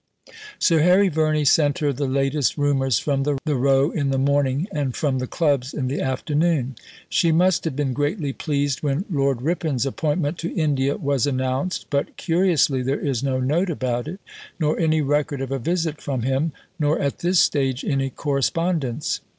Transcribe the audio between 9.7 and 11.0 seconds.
appointment to India